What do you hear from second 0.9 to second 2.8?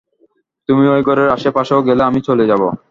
ঐ ঘরের আসে পাশেও গেলে আমি চলে যাব।